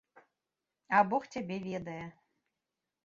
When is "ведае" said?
1.67-1.99